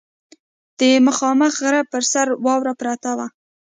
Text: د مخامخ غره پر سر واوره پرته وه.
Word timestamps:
د 0.79 0.81
مخامخ 1.07 1.53
غره 1.63 1.81
پر 1.91 2.03
سر 2.11 2.27
واوره 2.45 2.73
پرته 2.81 3.11
وه. 3.17 3.27